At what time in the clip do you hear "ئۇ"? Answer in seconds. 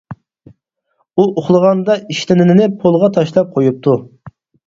1.17-1.25